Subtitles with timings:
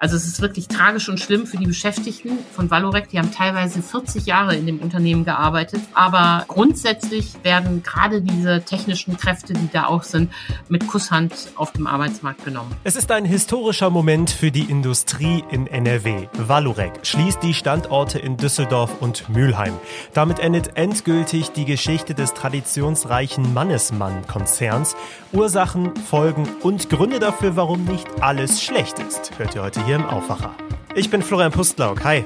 [0.00, 3.08] Also es ist wirklich tragisch und schlimm für die Beschäftigten von Valorec.
[3.08, 5.80] Die haben teilweise 40 Jahre in dem Unternehmen gearbeitet.
[5.92, 10.32] Aber grundsätzlich werden gerade diese technischen Kräfte, die da auch sind,
[10.68, 12.70] mit Kusshand auf dem Arbeitsmarkt genommen.
[12.84, 16.28] Es ist ein historischer Moment für die Industrie in NRW.
[16.38, 19.74] Valorec schließt die Standorte in Düsseldorf und Mülheim.
[20.14, 24.94] Damit endet endgültig die Geschichte des traditionsreichen Mannesmann-Konzerns.
[25.32, 30.04] Ursachen, Folgen und Gründe dafür, warum nicht alles schlecht ist, hört ihr heute hier im
[30.04, 30.54] Aufwacher.
[30.94, 32.04] Ich bin Florian Pustlauk.
[32.04, 32.24] Hi.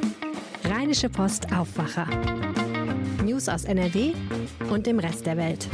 [0.64, 2.06] Rheinische Post Aufwacher.
[3.24, 4.12] News aus NRW
[4.70, 5.68] und dem Rest der Welt.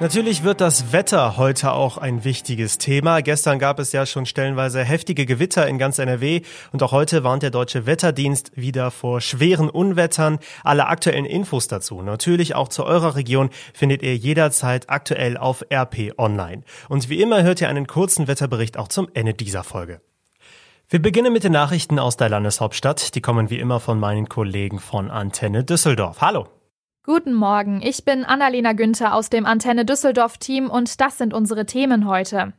[0.00, 3.20] Natürlich wird das Wetter heute auch ein wichtiges Thema.
[3.22, 7.44] Gestern gab es ja schon stellenweise heftige Gewitter in ganz NRW und auch heute warnt
[7.44, 10.40] der Deutsche Wetterdienst wieder vor schweren Unwettern.
[10.64, 16.12] Alle aktuellen Infos dazu, natürlich auch zu eurer Region, findet ihr jederzeit aktuell auf RP
[16.18, 16.64] Online.
[16.88, 20.00] Und wie immer hört ihr einen kurzen Wetterbericht auch zum Ende dieser Folge.
[20.88, 23.14] Wir beginnen mit den Nachrichten aus der Landeshauptstadt.
[23.14, 26.20] Die kommen wie immer von meinen Kollegen von Antenne Düsseldorf.
[26.20, 26.46] Hallo.
[27.04, 31.66] Guten Morgen, ich bin Annalena Günther aus dem Antenne Düsseldorf Team und das sind unsere
[31.66, 32.54] Themen heute.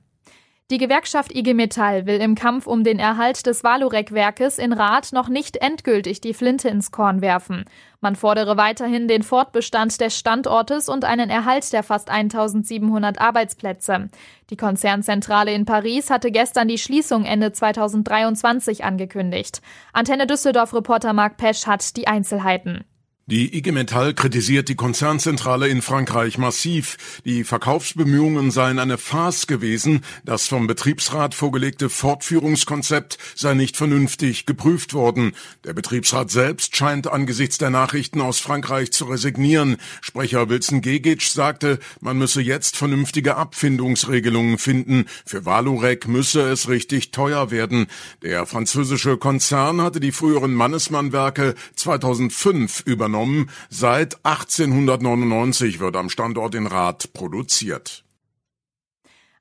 [0.71, 5.29] Die Gewerkschaft IG Metall will im Kampf um den Erhalt des Valurec-Werkes in Rath noch
[5.29, 7.65] nicht endgültig die Flinte ins Korn werfen.
[8.01, 14.09] Man fordere weiterhin den Fortbestand des Standortes und einen Erhalt der fast 1700 Arbeitsplätze.
[14.49, 19.61] Die Konzernzentrale in Paris hatte gestern die Schließung Ende 2023 angekündigt.
[19.93, 22.85] Antenne Düsseldorf-Reporter Marc Pesch hat die Einzelheiten.
[23.27, 27.21] Die IG Metall kritisiert die Konzernzentrale in Frankreich massiv.
[27.25, 30.01] Die Verkaufsbemühungen seien eine Farce gewesen.
[30.25, 35.33] Das vom Betriebsrat vorgelegte Fortführungskonzept sei nicht vernünftig geprüft worden.
[35.63, 39.77] Der Betriebsrat selbst scheint angesichts der Nachrichten aus Frankreich zu resignieren.
[40.01, 45.05] Sprecher Wilson Gegic sagte, man müsse jetzt vernünftige Abfindungsregelungen finden.
[45.25, 47.87] Für Valurec müsse es richtig teuer werden.
[48.21, 53.49] Der französische Konzern hatte die früheren Mannesmann-Werke 2005 übernommen übernommen.
[53.69, 58.03] Seit 1899 wird am Standort in Rath produziert.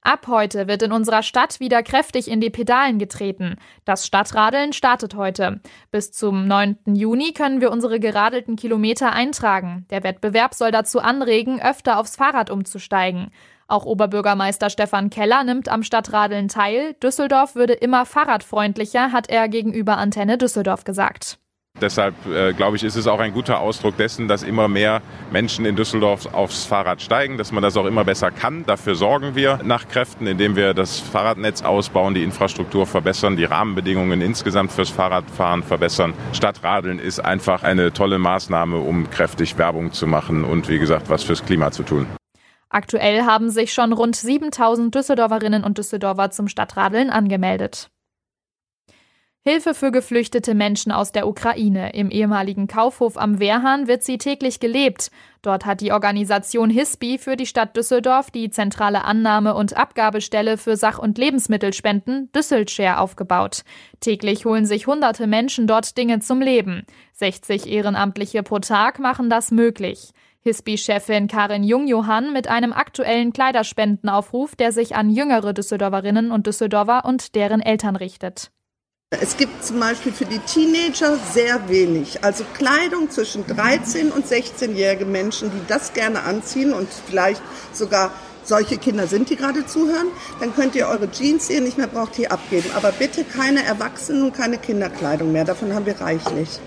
[0.02, 3.56] Ab heute wird in unserer Stadt wieder kräftig in die Pedalen getreten.
[3.86, 5.62] Das Stadtradeln startet heute.
[5.90, 6.76] Bis zum 9.
[6.92, 9.86] Juni können wir unsere geradelten Kilometer eintragen.
[9.88, 13.30] Der Wettbewerb soll dazu anregen, öfter aufs Fahrrad umzusteigen.
[13.66, 16.92] Auch Oberbürgermeister Stefan Keller nimmt am Stadtradeln teil.
[17.02, 21.38] Düsseldorf würde immer fahrradfreundlicher, hat er gegenüber Antenne Düsseldorf gesagt.
[21.84, 25.66] Deshalb äh, glaube ich, ist es auch ein guter Ausdruck dessen, dass immer mehr Menschen
[25.66, 28.64] in Düsseldorf aufs Fahrrad steigen, dass man das auch immer besser kann.
[28.64, 34.22] Dafür sorgen wir nach Kräften, indem wir das Fahrradnetz ausbauen, die Infrastruktur verbessern, die Rahmenbedingungen
[34.22, 36.14] insgesamt fürs Fahrradfahren verbessern.
[36.32, 41.22] Stadtradeln ist einfach eine tolle Maßnahme, um kräftig Werbung zu machen und wie gesagt, was
[41.22, 42.06] fürs Klima zu tun.
[42.70, 47.90] Aktuell haben sich schon rund 7000 Düsseldorferinnen und Düsseldorfer zum Stadtradeln angemeldet.
[49.46, 51.92] Hilfe für geflüchtete Menschen aus der Ukraine.
[51.92, 55.10] Im ehemaligen Kaufhof am Wehrhahn wird sie täglich gelebt.
[55.42, 60.78] Dort hat die Organisation HISPI für die Stadt Düsseldorf die zentrale Annahme- und Abgabestelle für
[60.78, 63.64] Sach- und Lebensmittelspenden Düsselshare aufgebaut.
[64.00, 66.86] Täglich holen sich hunderte Menschen dort Dinge zum Leben.
[67.12, 70.12] 60 Ehrenamtliche pro Tag machen das möglich.
[70.40, 77.34] HISPI-Chefin Karin Jungjohann mit einem aktuellen Kleiderspendenaufruf, der sich an jüngere Düsseldorferinnen und Düsseldorfer und
[77.34, 78.50] deren Eltern richtet.
[79.20, 82.22] Es gibt zum Beispiel für die Teenager sehr wenig.
[82.24, 87.42] Also Kleidung zwischen 13 und 16-jährige Menschen, die das gerne anziehen und vielleicht
[87.72, 88.12] sogar
[88.44, 90.08] solche Kinder sind, die gerade zuhören,
[90.40, 92.70] dann könnt ihr eure Jeans, die ihr nicht mehr braucht, hier abgeben.
[92.74, 95.44] Aber bitte keine Erwachsenen und keine Kinderkleidung mehr.
[95.44, 96.60] Davon haben wir reichlich.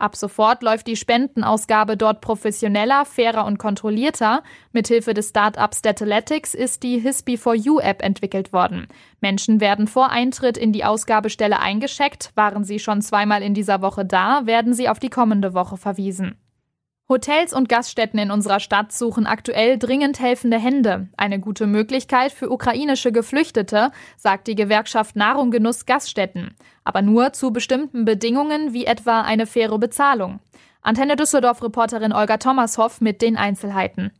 [0.00, 4.42] Ab sofort läuft die Spendenausgabe dort professioneller, fairer und kontrollierter.
[4.72, 8.88] Mithilfe des Startups Dataletics ist die hispi 4 u App entwickelt worden.
[9.20, 12.32] Menschen werden vor Eintritt in die Ausgabestelle eingescheckt.
[12.34, 16.38] Waren sie schon zweimal in dieser Woche da, werden sie auf die kommende Woche verwiesen.
[17.10, 21.08] Hotels und Gaststätten in unserer Stadt suchen aktuell dringend helfende Hände.
[21.16, 26.54] Eine gute Möglichkeit für ukrainische Geflüchtete, sagt die Gewerkschaft Nahrung Genuss Gaststätten.
[26.84, 30.38] Aber nur zu bestimmten Bedingungen wie etwa eine faire Bezahlung.
[30.82, 34.12] Antenne Düsseldorf-Reporterin Olga Thomashoff mit den Einzelheiten.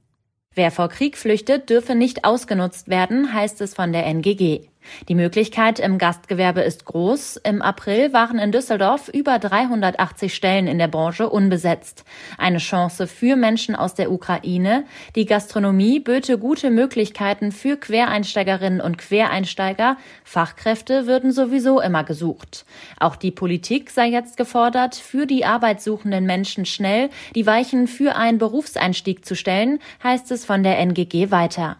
[0.53, 4.62] Wer vor Krieg flüchtet, dürfe nicht ausgenutzt werden, heißt es von der NGG.
[5.09, 7.39] Die Möglichkeit im Gastgewerbe ist groß.
[7.39, 12.05] Im April waren in Düsseldorf über 380 Stellen in der Branche unbesetzt.
[12.39, 14.85] Eine Chance für Menschen aus der Ukraine.
[15.17, 19.97] Die Gastronomie böte gute Möglichkeiten für Quereinsteigerinnen und Quereinsteiger.
[20.25, 22.65] Fachkräfte würden sowieso immer gesucht.
[22.99, 28.39] Auch die Politik sei jetzt gefordert, für die arbeitssuchenden Menschen schnell die Weichen für einen
[28.39, 31.77] Berufseinstieg zu stellen, heißt es von der NGG weiter.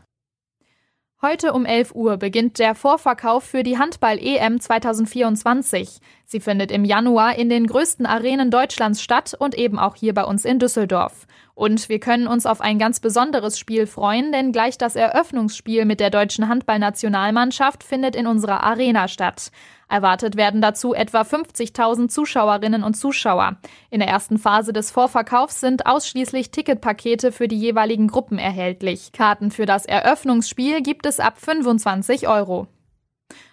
[1.23, 6.01] Heute um 11 Uhr beginnt der Vorverkauf für die Handball-EM 2024.
[6.33, 10.23] Sie findet im Januar in den größten Arenen Deutschlands statt und eben auch hier bei
[10.23, 11.27] uns in Düsseldorf.
[11.55, 15.99] Und wir können uns auf ein ganz besonderes Spiel freuen, denn gleich das Eröffnungsspiel mit
[15.99, 19.51] der deutschen Handballnationalmannschaft findet in unserer Arena statt.
[19.89, 23.57] Erwartet werden dazu etwa 50.000 Zuschauerinnen und Zuschauer.
[23.91, 29.11] In der ersten Phase des Vorverkaufs sind ausschließlich Ticketpakete für die jeweiligen Gruppen erhältlich.
[29.11, 32.69] Karten für das Eröffnungsspiel gibt es ab 25 Euro.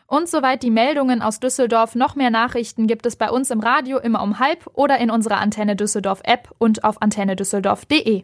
[0.07, 3.97] Und soweit die Meldungen aus Düsseldorf, noch mehr Nachrichten gibt es bei uns im Radio
[3.97, 8.23] immer um halb oder in unserer Antenne Düsseldorf App und auf antennedüsseldorf.de.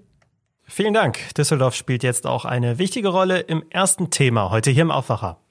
[0.66, 1.36] Vielen Dank.
[1.36, 5.43] Düsseldorf spielt jetzt auch eine wichtige Rolle im ersten Thema heute hier im Aufwacher.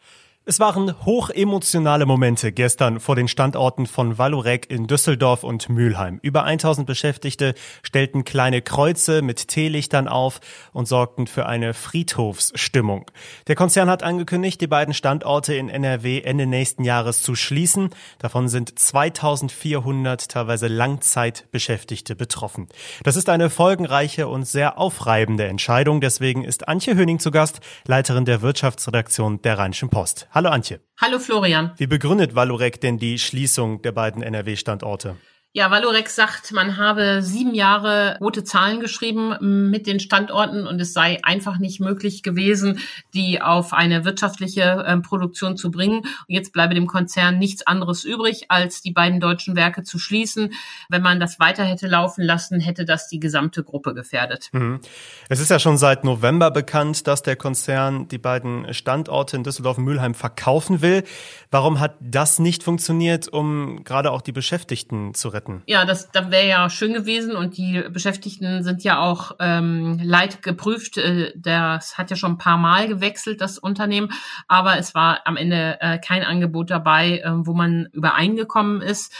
[0.44, 6.18] Es waren hochemotionale Momente gestern vor den Standorten von Valorec in Düsseldorf und Mülheim.
[6.20, 7.54] Über 1000 Beschäftigte
[7.84, 10.40] stellten kleine Kreuze mit Teelichtern auf
[10.72, 13.08] und sorgten für eine Friedhofsstimmung.
[13.46, 17.90] Der Konzern hat angekündigt, die beiden Standorte in NRW Ende nächsten Jahres zu schließen.
[18.18, 22.66] Davon sind 2400 teilweise Langzeitbeschäftigte betroffen.
[23.04, 26.00] Das ist eine folgenreiche und sehr aufreibende Entscheidung.
[26.00, 30.26] Deswegen ist Antje Höning zu Gast, Leiterin der Wirtschaftsredaktion der Rheinischen Post.
[30.34, 30.80] Hallo Antje.
[30.98, 31.72] Hallo Florian.
[31.76, 35.16] Wie begründet Valorec denn die Schließung der beiden NRW-Standorte?
[35.54, 40.94] Ja, Valorex sagt, man habe sieben Jahre rote Zahlen geschrieben mit den Standorten und es
[40.94, 42.78] sei einfach nicht möglich gewesen,
[43.12, 45.98] die auf eine wirtschaftliche äh, Produktion zu bringen.
[45.98, 50.54] Und jetzt bleibe dem Konzern nichts anderes übrig, als die beiden deutschen Werke zu schließen.
[50.88, 54.48] Wenn man das weiter hätte laufen lassen, hätte das die gesamte Gruppe gefährdet.
[54.52, 54.80] Mhm.
[55.28, 59.76] Es ist ja schon seit November bekannt, dass der Konzern die beiden Standorte in Düsseldorf
[59.76, 61.04] und Mülheim verkaufen will.
[61.50, 65.41] Warum hat das nicht funktioniert, um gerade auch die Beschäftigten zu retten?
[65.42, 65.62] Retten.
[65.66, 70.42] Ja, das, das wäre ja schön gewesen und die Beschäftigten sind ja auch ähm, leid
[70.42, 70.98] geprüft.
[70.98, 74.10] Äh, das hat ja schon ein paar Mal gewechselt, das Unternehmen,
[74.48, 79.12] aber es war am Ende äh, kein Angebot dabei, äh, wo man übereingekommen ist.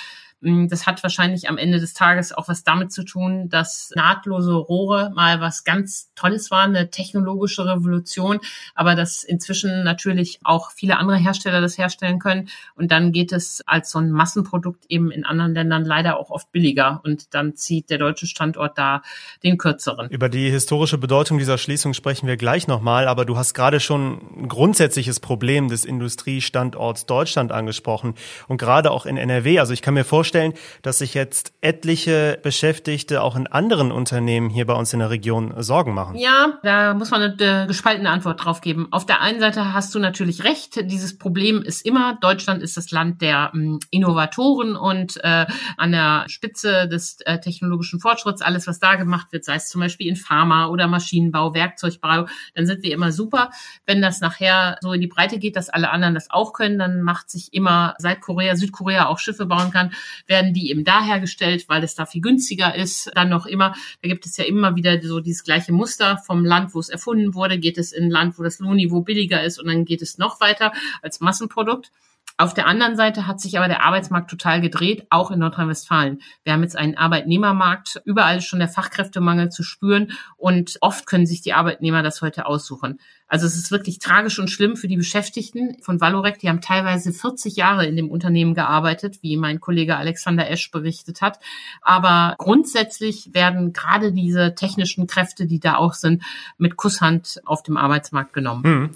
[0.42, 4.52] Mm, das hat wahrscheinlich am Ende des Tages auch was damit zu tun, dass nahtlose
[4.52, 8.40] Rohre mal was ganz Tolles war, eine technologische Revolution,
[8.74, 12.48] aber dass inzwischen natürlich auch viele andere Hersteller das herstellen können.
[12.74, 16.50] Und dann geht es als so ein Massenprodukt eben in anderen Ländern leider auch oft
[16.50, 17.00] billiger.
[17.04, 19.02] Und dann zieht der deutsche Standort da
[19.44, 20.08] den kürzeren.
[20.10, 24.20] Über die historische Bedeutung dieser Schließung sprechen wir gleich nochmal, aber du hast gerade schon
[24.36, 28.14] ein grundsätzliches Problem des Industriestandorts Deutschland angesprochen
[28.48, 29.60] und gerade auch in NRW.
[29.60, 34.48] Also ich kann mir vorstellen, vorstellen, dass sich jetzt etliche Beschäftigte auch in anderen Unternehmen
[34.48, 36.16] hier bei uns in der Region Sorgen machen?
[36.16, 38.88] Ja, da muss man eine gespaltene Antwort drauf geben.
[38.90, 40.90] Auf der einen Seite hast du natürlich recht.
[40.90, 45.46] Dieses Problem ist immer, Deutschland ist das Land der ähm, Innovatoren und äh,
[45.76, 49.80] an der Spitze des äh, technologischen Fortschritts, alles, was da gemacht wird, sei es zum
[49.80, 53.50] Beispiel in Pharma oder Maschinenbau, Werkzeugbau, dann sind wir immer super.
[53.86, 57.02] Wenn das nachher so in die Breite geht, dass alle anderen das auch können, dann
[57.02, 59.92] macht sich immer seit Korea, Südkorea auch Schiffe bauen kann,
[60.26, 63.10] werden die eben da hergestellt, weil es da viel günstiger ist.
[63.14, 66.74] Dann noch immer, da gibt es ja immer wieder so dieses gleiche Muster vom Land,
[66.74, 69.66] wo es erfunden wurde, geht es in ein Land, wo das Lohnniveau billiger ist und
[69.66, 70.72] dann geht es noch weiter
[71.02, 71.90] als Massenprodukt.
[72.38, 76.22] Auf der anderen Seite hat sich aber der Arbeitsmarkt total gedreht, auch in Nordrhein-Westfalen.
[76.44, 81.42] Wir haben jetzt einen Arbeitnehmermarkt, überall schon der Fachkräftemangel zu spüren und oft können sich
[81.42, 82.98] die Arbeitnehmer das heute aussuchen.
[83.32, 86.38] Also es ist wirklich tragisch und schlimm für die Beschäftigten von Valorec.
[86.40, 91.22] Die haben teilweise 40 Jahre in dem Unternehmen gearbeitet, wie mein Kollege Alexander Esch berichtet
[91.22, 91.38] hat.
[91.80, 96.22] Aber grundsätzlich werden gerade diese technischen Kräfte, die da auch sind,
[96.58, 98.64] mit Kusshand auf dem Arbeitsmarkt genommen.
[98.64, 98.90] Hm.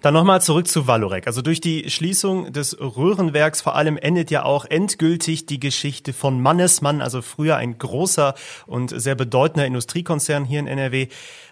[0.00, 1.26] Dann nochmal zurück zu Valorec.
[1.26, 6.40] Also durch die Schließung des Röhrenwerks vor allem endet ja auch endgültig die Geschichte von
[6.40, 11.08] Mannesmann, also früher ein großer und sehr bedeutender Industriekonzern hier in NRW.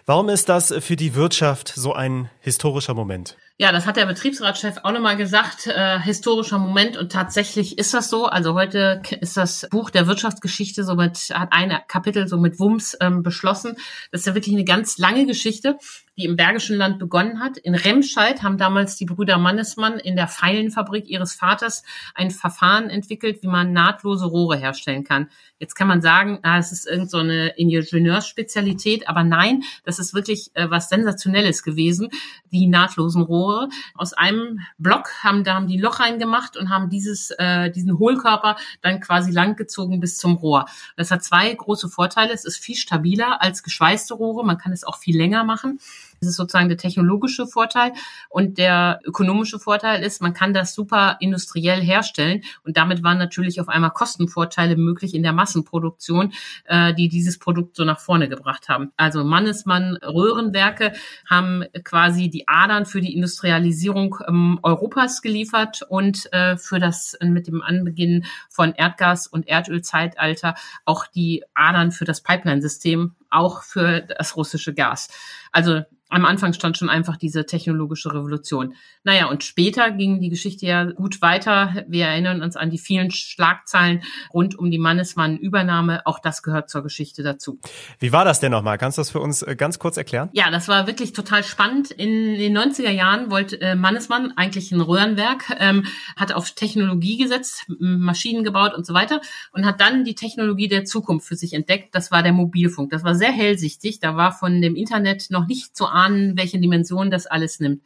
[0.07, 3.37] Warum ist das für die Wirtschaft so ein historischer Moment?
[3.57, 8.09] Ja, das hat der Betriebsratschef auch nochmal gesagt, äh, historischer Moment und tatsächlich ist das
[8.09, 8.25] so.
[8.25, 13.21] Also heute ist das Buch der Wirtschaftsgeschichte somit, hat ein Kapitel so mit Wumms ähm,
[13.21, 13.75] beschlossen.
[14.11, 15.77] Das ist ja wirklich eine ganz lange Geschichte
[16.17, 17.57] die im Bergischen Land begonnen hat.
[17.57, 21.83] In Remscheid haben damals die Brüder Mannesmann in der Pfeilenfabrik ihres Vaters
[22.15, 25.29] ein Verfahren entwickelt, wie man nahtlose Rohre herstellen kann.
[25.57, 30.49] Jetzt kann man sagen, ah, es ist irgendeine so Ingenieursspezialität, aber nein, das ist wirklich
[30.55, 32.09] äh, was Sensationelles gewesen.
[32.51, 37.31] Die nahtlosen Rohre aus einem Block haben da haben die Loch reingemacht und haben dieses
[37.37, 40.65] äh, diesen Hohlkörper dann quasi langgezogen bis zum Rohr.
[40.97, 42.33] Das hat zwei große Vorteile.
[42.33, 44.43] Es ist viel stabiler als geschweißte Rohre.
[44.43, 45.79] Man kann es auch viel länger machen.
[46.21, 47.93] Das ist sozusagen der technologische Vorteil.
[48.29, 52.43] Und der ökonomische Vorteil ist, man kann das super industriell herstellen.
[52.63, 56.31] Und damit waren natürlich auf einmal Kostenvorteile möglich in der Massenproduktion,
[56.65, 58.91] äh, die dieses Produkt so nach vorne gebracht haben.
[58.97, 60.93] Also Mannesmann Röhrenwerke
[61.27, 67.47] haben quasi die Adern für die Industrialisierung ähm, Europas geliefert und äh, für das mit
[67.47, 70.53] dem Anbeginn von Erdgas- und Erdölzeitalter
[70.85, 75.09] auch die Adern für das Pipeline-System, auch für das russische Gas.
[75.51, 78.75] Also am Anfang stand schon einfach diese technologische Revolution.
[79.03, 81.85] Naja, und später ging die Geschichte ja gut weiter.
[81.87, 86.05] Wir erinnern uns an die vielen Schlagzeilen rund um die Mannesmann-Übernahme.
[86.05, 87.59] Auch das gehört zur Geschichte dazu.
[87.99, 88.77] Wie war das denn nochmal?
[88.77, 90.29] Kannst du das für uns äh, ganz kurz erklären?
[90.33, 91.91] Ja, das war wirklich total spannend.
[91.91, 95.85] In den 90er Jahren wollte äh, Mannesmann eigentlich ein Röhrenwerk, ähm,
[96.17, 99.21] hat auf Technologie gesetzt, Maschinen gebaut und so weiter
[99.53, 101.95] und hat dann die Technologie der Zukunft für sich entdeckt.
[101.95, 102.91] Das war der Mobilfunk.
[102.91, 103.99] Das war sehr hellsichtig.
[103.99, 107.83] Da war von dem Internet noch nicht zu ahnen, welche Dimension das alles nimmt.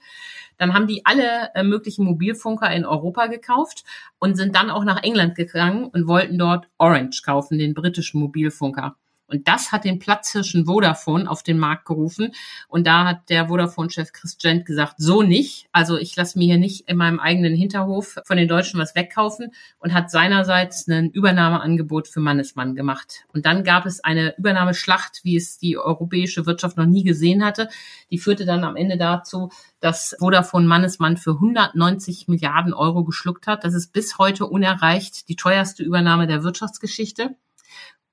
[0.57, 3.83] Dann haben die alle äh, möglichen Mobilfunker in Europa gekauft
[4.17, 8.95] und sind dann auch nach England gegangen und wollten dort Orange kaufen, den britischen Mobilfunker.
[9.27, 12.31] Und das hat den Platzhirschen Vodafone auf den Markt gerufen.
[12.67, 15.67] Und da hat der Vodafone-Chef Chris Gent gesagt, so nicht.
[15.71, 19.51] Also ich lasse mir hier nicht in meinem eigenen Hinterhof von den Deutschen was wegkaufen
[19.79, 23.25] und hat seinerseits ein Übernahmeangebot für Mannesmann gemacht.
[23.33, 27.69] Und dann gab es eine Übernahmeschlacht, wie es die europäische Wirtschaft noch nie gesehen hatte.
[28.11, 33.63] Die führte dann am Ende dazu, dass Vodafone Mannesmann für 190 Milliarden Euro geschluckt hat.
[33.63, 37.35] Das ist bis heute unerreicht die teuerste Übernahme der Wirtschaftsgeschichte.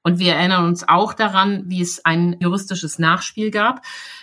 [0.02, 3.82] Und wir erinnern uns auch daran, wie es ein juristisches Nachspiel gab.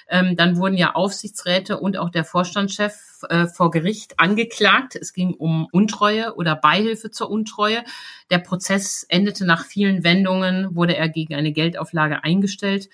[0.09, 4.95] Ähm, dann wurden ja Aufsichtsräte und auch der Vorstandschef äh, vor Gericht angeklagt.
[4.95, 7.83] Es ging um Untreue oder Beihilfe zur Untreue.
[8.29, 12.89] Der Prozess endete nach vielen Wendungen, wurde er gegen eine Geldauflage eingestellt.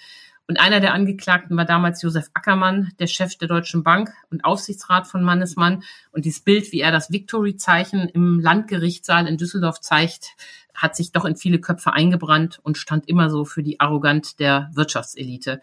[0.47, 5.07] Und einer der Angeklagten war damals Josef Ackermann, der Chef der Deutschen Bank und Aufsichtsrat
[5.07, 5.83] von Mannesmann.
[6.11, 10.35] Und dieses Bild, wie er das Victory-Zeichen im Landgerichtssaal in Düsseldorf zeigt,
[10.75, 14.69] hat sich doch in viele Köpfe eingebrannt und stand immer so für die Arrogant der
[14.73, 15.61] Wirtschaftselite.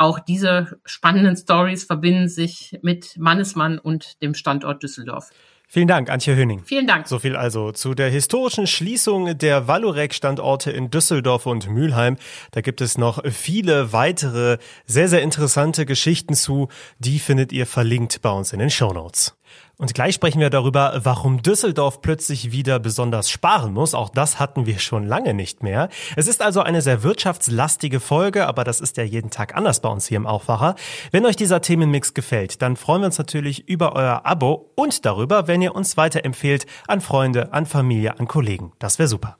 [0.00, 5.28] Auch diese spannenden Stories verbinden sich mit Mannesmann und dem Standort Düsseldorf.
[5.68, 6.64] Vielen Dank, Antje Höning.
[6.64, 7.06] Vielen Dank.
[7.06, 12.16] So viel also zu der historischen Schließung der Valorec-Standorte in Düsseldorf und Mülheim.
[12.52, 16.68] Da gibt es noch viele weitere sehr, sehr interessante Geschichten zu.
[16.98, 19.36] Die findet ihr verlinkt bei uns in den Show Notes.
[19.80, 23.94] Und gleich sprechen wir darüber, warum Düsseldorf plötzlich wieder besonders sparen muss.
[23.94, 25.88] Auch das hatten wir schon lange nicht mehr.
[26.16, 29.88] Es ist also eine sehr wirtschaftslastige Folge, aber das ist ja jeden Tag anders bei
[29.88, 30.74] uns hier im Aufwacher.
[31.12, 35.48] Wenn euch dieser Themenmix gefällt, dann freuen wir uns natürlich über euer Abo und darüber,
[35.48, 38.72] wenn ihr uns weiterempfehlt an Freunde, an Familie, an Kollegen.
[38.80, 39.38] Das wäre super.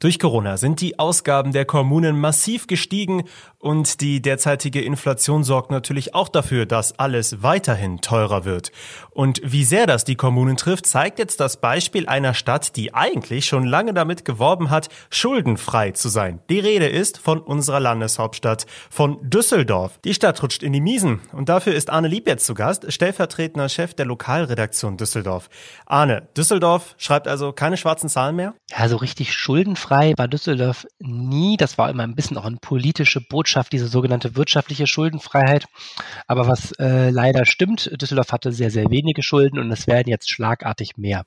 [0.00, 3.24] Durch Corona sind die Ausgaben der Kommunen massiv gestiegen
[3.58, 8.72] und die derzeitige Inflation sorgt natürlich auch dafür, dass alles weiterhin teurer wird.
[9.10, 13.44] Und wie sehr das die Kommunen trifft, zeigt jetzt das Beispiel einer Stadt, die eigentlich
[13.44, 16.40] schon lange damit geworben hat, schuldenfrei zu sein.
[16.48, 19.98] Die Rede ist von unserer Landeshauptstadt, von Düsseldorf.
[20.04, 23.68] Die Stadt rutscht in die Miesen und dafür ist Arne Lieb jetzt zu Gast, stellvertretender
[23.68, 25.50] Chef der Lokalredaktion Düsseldorf.
[25.84, 28.54] Arne, Düsseldorf schreibt also keine schwarzen Zahlen mehr?
[28.70, 31.56] Ja, so richtig schuldenfrei schuldenfrei war Düsseldorf nie.
[31.56, 35.66] Das war immer ein bisschen auch eine politische Botschaft, diese sogenannte wirtschaftliche Schuldenfreiheit.
[36.26, 40.30] Aber was äh, leider stimmt, Düsseldorf hatte sehr, sehr wenige Schulden und es werden jetzt
[40.30, 41.24] schlagartig mehr.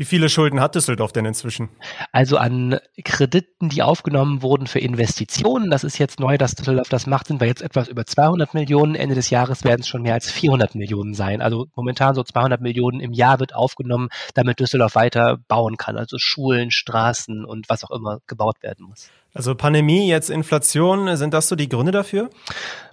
[0.00, 1.68] Wie viele Schulden hat Düsseldorf denn inzwischen?
[2.10, 7.06] Also an Krediten, die aufgenommen wurden für Investitionen, das ist jetzt neu, dass Düsseldorf das
[7.06, 8.94] macht, sind wir jetzt etwas über 200 Millionen.
[8.94, 11.42] Ende des Jahres werden es schon mehr als 400 Millionen sein.
[11.42, 15.98] Also momentan so 200 Millionen im Jahr wird aufgenommen, damit Düsseldorf weiter bauen kann.
[15.98, 19.10] Also Schulen, Straßen und was auch immer gebaut werden muss.
[19.34, 22.30] Also Pandemie, jetzt Inflation, sind das so die Gründe dafür?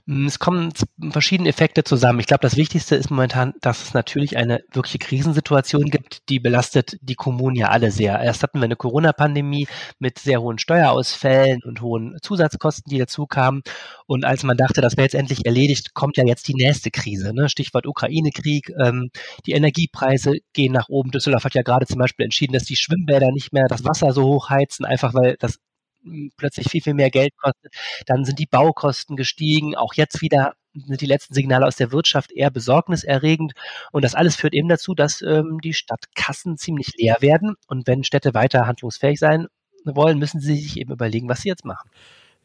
[0.08, 0.72] Mm, es kommen
[1.12, 2.22] verschiedene Effekte zusammen.
[2.22, 6.98] Ich glaube, das Wichtigste ist momentan, dass es natürlich eine wirkliche Krisensituation gibt, die belastet
[7.02, 8.18] die Kommunen ja alle sehr.
[8.22, 9.68] Erst hatten wir eine Corona-Pandemie
[10.00, 13.64] mit sehr hohen Steuerausfällen und hohen Zusatzkosten, die dazu kamen.
[14.06, 17.34] Und als man dachte, das wäre jetzt endlich erledigt, kommt ja jetzt die nächste Krise.
[17.34, 17.50] Ne?
[17.50, 18.72] Stichwort Ukraine-Krieg.
[18.80, 19.10] Ähm,
[19.46, 21.12] die Energiepreise gehen nach oben.
[21.12, 24.24] Düsseldorf hat ja gerade zum Beispiel entschieden, dass die Schwimmbäder nicht mehr das Wasser so
[24.24, 25.60] hoch heizen, einfach weil das
[26.38, 27.74] plötzlich viel, viel mehr Geld kostet.
[28.06, 29.75] Dann sind die Baukosten gestiegen.
[29.75, 33.54] Auch jetzt wieder sind die letzten Signale aus der Wirtschaft eher besorgniserregend.
[33.92, 37.56] Und das alles führt eben dazu, dass ähm, die Stadtkassen ziemlich leer werden.
[37.68, 39.48] Und wenn Städte weiter handlungsfähig sein
[39.84, 41.89] wollen, müssen sie sich eben überlegen, was sie jetzt machen.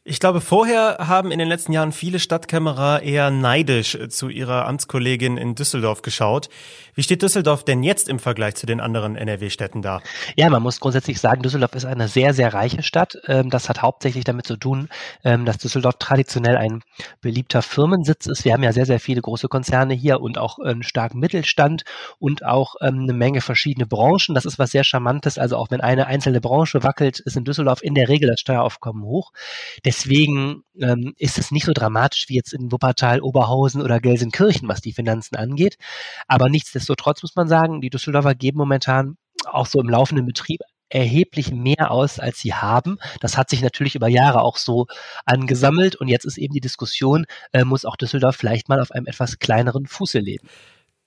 [0.05, 5.37] Ich glaube, vorher haben in den letzten Jahren viele Stadtkämmerer eher neidisch zu ihrer Amtskollegin
[5.37, 6.49] in Düsseldorf geschaut.
[6.93, 10.01] Wie steht Düsseldorf denn jetzt im Vergleich zu den anderen NRW-Städten da?
[10.35, 13.15] Ja, man muss grundsätzlich sagen, Düsseldorf ist eine sehr, sehr reiche Stadt.
[13.27, 14.89] Ähm, das hat hauptsächlich damit zu tun,
[15.23, 16.83] ähm, dass Düsseldorf traditionell ein
[17.21, 18.43] beliebter Firmensitz ist.
[18.43, 21.83] Wir haben ja sehr, sehr viele große Konzerne hier und auch einen starken Mittelstand
[22.19, 24.35] und auch ähm, eine Menge verschiedene Branchen.
[24.35, 25.37] Das ist was sehr Charmantes.
[25.37, 29.03] Also auch wenn eine einzelne Branche wackelt, ist in Düsseldorf in der Regel das Steueraufkommen
[29.05, 29.31] hoch.
[29.93, 34.81] Deswegen ähm, ist es nicht so dramatisch wie jetzt in Wuppertal, Oberhausen oder Gelsenkirchen, was
[34.81, 35.77] die Finanzen angeht.
[36.27, 41.51] Aber nichtsdestotrotz muss man sagen, die Düsseldorfer geben momentan auch so im laufenden Betrieb erheblich
[41.51, 42.97] mehr aus, als sie haben.
[43.19, 44.87] Das hat sich natürlich über Jahre auch so
[45.25, 49.05] angesammelt und jetzt ist eben die Diskussion, äh, muss auch Düsseldorf vielleicht mal auf einem
[49.05, 50.47] etwas kleineren Fuße leben.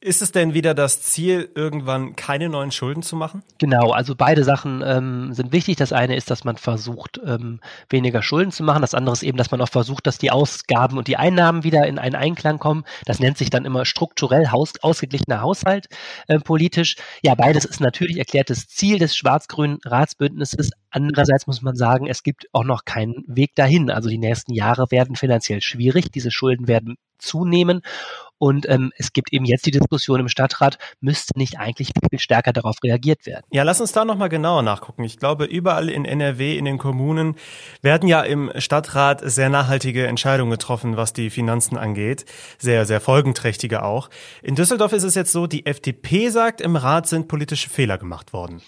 [0.00, 3.42] Ist es denn wieder das Ziel, irgendwann keine neuen Schulden zu machen?
[3.58, 5.76] Genau, also beide Sachen ähm, sind wichtig.
[5.76, 8.82] Das eine ist, dass man versucht, ähm, weniger Schulden zu machen.
[8.82, 11.86] Das andere ist eben, dass man auch versucht, dass die Ausgaben und die Einnahmen wieder
[11.86, 12.84] in einen Einklang kommen.
[13.06, 15.86] Das nennt sich dann immer strukturell Haus, ausgeglichener Haushalt
[16.28, 16.96] äh, politisch.
[17.22, 20.72] Ja, beides ist natürlich erklärtes Ziel des schwarz-grünen Ratsbündnisses.
[20.90, 23.90] Andererseits muss man sagen, es gibt auch noch keinen Weg dahin.
[23.90, 26.12] Also die nächsten Jahre werden finanziell schwierig.
[26.12, 27.82] Diese Schulden werden zunehmen.
[28.38, 32.52] Und ähm, es gibt eben jetzt die Diskussion im Stadtrat, müsste nicht eigentlich viel stärker
[32.52, 33.44] darauf reagiert werden?
[33.50, 35.04] Ja, lass uns da nochmal genauer nachgucken.
[35.04, 37.36] Ich glaube, überall in NRW, in den Kommunen,
[37.82, 42.26] werden ja im Stadtrat sehr nachhaltige Entscheidungen getroffen, was die Finanzen angeht.
[42.58, 44.10] Sehr, sehr folgenträchtige auch.
[44.42, 48.32] In Düsseldorf ist es jetzt so, die FDP sagt, im Rat sind politische Fehler gemacht
[48.32, 48.60] worden.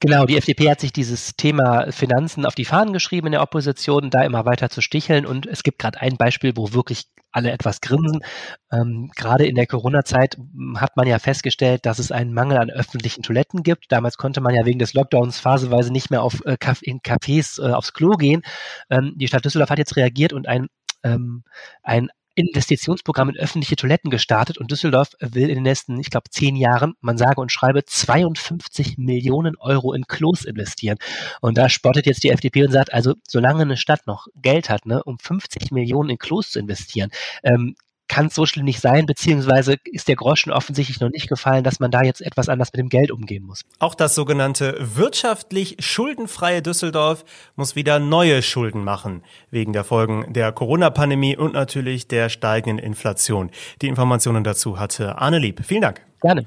[0.00, 4.10] Genau, die FDP hat sich dieses Thema Finanzen auf die Fahnen geschrieben in der Opposition,
[4.10, 5.26] da immer weiter zu sticheln.
[5.26, 8.24] Und es gibt gerade ein Beispiel, wo wirklich alle etwas grinsen.
[8.72, 12.70] Ähm, gerade in der Corona-Zeit hm, hat man ja festgestellt, dass es einen Mangel an
[12.70, 13.86] öffentlichen Toiletten gibt.
[13.90, 17.72] Damals konnte man ja wegen des Lockdowns phaseweise nicht mehr auf, äh, in Cafés äh,
[17.72, 18.42] aufs Klo gehen.
[18.90, 20.68] Ähm, die Stadt Düsseldorf hat jetzt reagiert und ein
[21.04, 21.44] ähm,
[21.82, 22.08] ein
[22.38, 26.94] Investitionsprogramm in öffentliche Toiletten gestartet und Düsseldorf will in den nächsten, ich glaube, zehn Jahren,
[27.00, 30.98] man sage und schreibe, 52 Millionen Euro in Klos investieren.
[31.40, 34.86] Und da spottet jetzt die FDP und sagt, also solange eine Stadt noch Geld hat,
[34.86, 37.10] ne, um 50 Millionen in Klos zu investieren,
[37.42, 37.74] ähm,
[38.08, 41.78] kann es so schlimm nicht sein, beziehungsweise ist der Groschen offensichtlich noch nicht gefallen, dass
[41.78, 43.62] man da jetzt etwas anders mit dem Geld umgehen muss.
[43.78, 47.24] Auch das sogenannte wirtschaftlich schuldenfreie Düsseldorf
[47.54, 53.50] muss wieder neue Schulden machen, wegen der Folgen der Corona-Pandemie und natürlich der steigenden Inflation.
[53.82, 55.64] Die Informationen dazu hatte Arne Lieb.
[55.64, 56.04] Vielen Dank.
[56.20, 56.46] Gerne.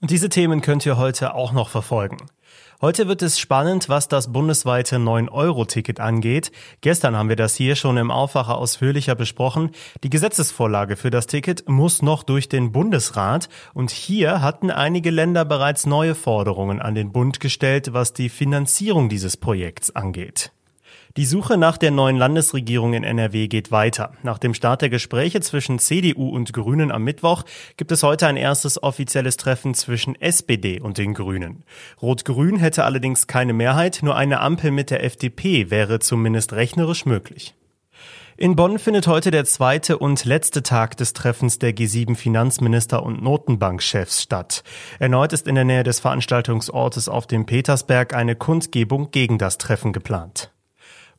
[0.00, 2.18] Und diese Themen könnt ihr heute auch noch verfolgen.
[2.80, 6.52] Heute wird es spannend, was das bundesweite 9-Euro-Ticket angeht.
[6.80, 9.70] Gestern haben wir das hier schon im Aufwacher ausführlicher besprochen.
[10.04, 15.44] Die Gesetzesvorlage für das Ticket muss noch durch den Bundesrat und hier hatten einige Länder
[15.44, 20.52] bereits neue Forderungen an den Bund gestellt, was die Finanzierung dieses Projekts angeht.
[21.16, 24.12] Die Suche nach der neuen Landesregierung in NRW geht weiter.
[24.22, 27.44] Nach dem Start der Gespräche zwischen CDU und Grünen am Mittwoch
[27.76, 31.64] gibt es heute ein erstes offizielles Treffen zwischen SPD und den Grünen.
[32.02, 37.54] Rot-Grün hätte allerdings keine Mehrheit, nur eine Ampel mit der FDP wäre zumindest rechnerisch möglich.
[38.36, 43.20] In Bonn findet heute der zweite und letzte Tag des Treffens der G7 Finanzminister und
[43.20, 44.62] Notenbankchefs statt.
[45.00, 49.92] Erneut ist in der Nähe des Veranstaltungsortes auf dem Petersberg eine Kundgebung gegen das Treffen
[49.92, 50.52] geplant.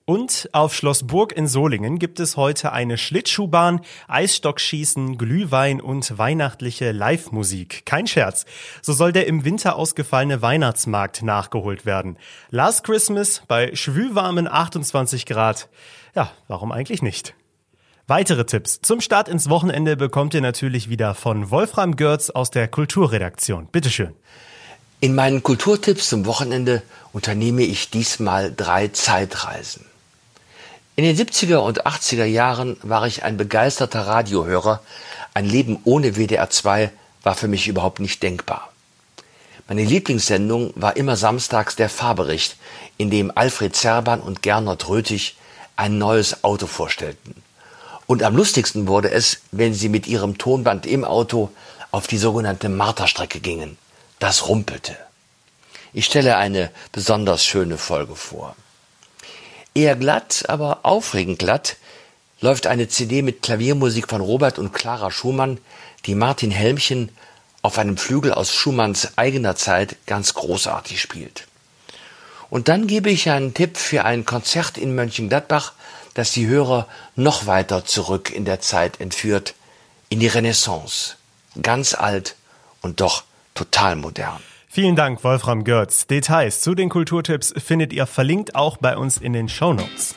[0.09, 6.91] Und auf Schloss Burg in Solingen gibt es heute eine Schlittschuhbahn, Eisstockschießen, Glühwein und weihnachtliche
[6.91, 7.85] Live-Musik.
[7.85, 8.47] Kein Scherz.
[8.81, 12.17] So soll der im Winter ausgefallene Weihnachtsmarkt nachgeholt werden.
[12.49, 15.69] Last Christmas bei schwülwarmen 28 Grad.
[16.15, 17.35] Ja, warum eigentlich nicht?
[18.07, 22.67] Weitere Tipps zum Start ins Wochenende bekommt ihr natürlich wieder von Wolfram Görz aus der
[22.67, 23.67] Kulturredaktion.
[23.67, 24.15] Bitteschön.
[25.01, 26.81] In meinen Kulturtipps zum Wochenende
[27.13, 29.85] unternehme ich diesmal drei Zeitreisen.
[30.99, 34.81] In den 70er und 80er Jahren war ich ein begeisterter Radiohörer.
[35.33, 36.91] Ein Leben ohne WDR 2
[37.23, 38.73] war für mich überhaupt nicht denkbar.
[39.69, 42.57] Meine Lieblingssendung war immer samstags der Fahrbericht,
[42.97, 45.37] in dem Alfred Zerban und Gernot Röthig
[45.77, 47.43] ein neues Auto vorstellten.
[48.05, 51.49] Und am lustigsten wurde es, wenn sie mit ihrem Tonband im Auto
[51.91, 53.77] auf die sogenannte Marterstrecke gingen.
[54.19, 54.97] Das rumpelte.
[55.93, 58.57] Ich stelle eine besonders schöne Folge vor.
[59.73, 61.77] Eher glatt, aber aufregend glatt
[62.41, 65.59] läuft eine CD mit Klaviermusik von Robert und Clara Schumann,
[66.05, 67.09] die Martin Helmchen
[67.61, 71.47] auf einem Flügel aus Schumanns eigener Zeit ganz großartig spielt.
[72.49, 75.73] Und dann gebe ich einen Tipp für ein Konzert in Mönchengladbach,
[76.13, 79.53] das die Hörer noch weiter zurück in der Zeit entführt,
[80.09, 81.15] in die Renaissance.
[81.61, 82.35] Ganz alt
[82.81, 84.41] und doch total modern.
[84.71, 86.05] Vielen Dank, Wolfram Görz.
[86.05, 90.15] Details zu den Kulturtipps findet ihr verlinkt auch bei uns in den Show Notes.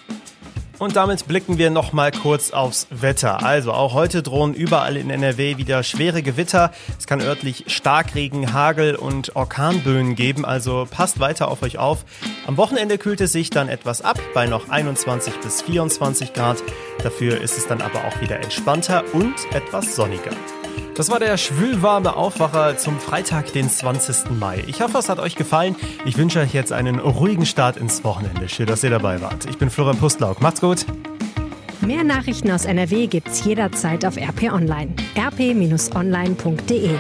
[0.79, 3.43] Und damit blicken wir noch mal kurz aufs Wetter.
[3.43, 6.71] Also auch heute drohen überall in NRW wieder schwere Gewitter.
[6.99, 12.05] Es kann örtlich Starkregen, Hagel und Orkanböen geben, also passt weiter auf euch auf.
[12.47, 16.63] Am Wochenende kühlt es sich dann etwas ab bei noch 21 bis 24 Grad.
[17.03, 20.33] Dafür ist es dann aber auch wieder entspannter und etwas sonniger.
[20.95, 24.31] Das war der schwülwarme Aufwacher zum Freitag, den 20.
[24.39, 24.63] Mai.
[24.67, 25.75] Ich hoffe, es hat euch gefallen.
[26.05, 28.47] Ich wünsche euch jetzt einen ruhigen Start ins Wochenende.
[28.51, 29.47] Schön, dass ihr dabei wart.
[29.49, 30.43] Ich bin Florian Pustlauk.
[30.43, 30.85] Macht's gut.
[31.81, 34.95] Mehr Nachrichten aus NRW gibt's jederzeit auf RP Online.
[35.17, 36.91] rp-online.de